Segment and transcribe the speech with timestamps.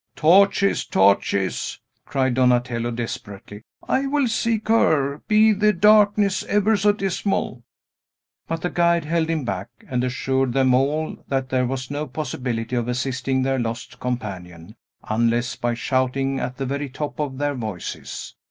[0.15, 0.83] "Torches!
[0.83, 3.61] torches!" cried Donatello desperately.
[3.87, 7.61] "I will seek her, be the darkness ever so dismal!"
[8.47, 12.75] But the guide held him back, and assured them all that there was no possibility
[12.75, 18.33] of assisting their lost companion, unless by shouting at the very top of their voices.